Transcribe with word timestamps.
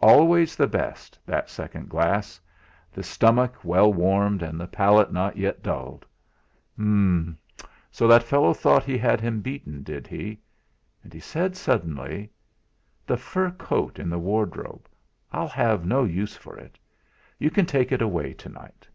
Always 0.00 0.56
the 0.56 0.66
best, 0.66 1.20
that 1.24 1.48
second 1.48 1.88
glass 1.88 2.40
the 2.92 3.04
stomach 3.04 3.54
well 3.62 3.92
warmed, 3.92 4.42
and 4.42 4.58
the 4.60 4.66
palate 4.66 5.12
not 5.12 5.36
yet 5.36 5.62
dulled. 5.62 6.04
Umm! 6.76 7.38
So 7.92 8.08
that 8.08 8.24
fellow 8.24 8.52
thought 8.52 8.82
he 8.82 8.98
had 8.98 9.20
him 9.20 9.40
beaten, 9.40 9.84
did 9.84 10.08
he? 10.08 10.40
And 11.04 11.12
he 11.12 11.20
said 11.20 11.54
suddenly: 11.56 12.28
"The 13.06 13.16
fur 13.18 13.52
coat 13.52 14.00
in 14.00 14.10
the 14.10 14.18
wardrobe, 14.18 14.88
I've 15.32 15.86
no 15.86 16.02
use 16.02 16.34
for 16.34 16.58
it. 16.58 16.76
You 17.38 17.48
can 17.48 17.64
take 17.64 17.92
it 17.92 18.02
away 18.02 18.34
to 18.34 18.48
night." 18.48 18.88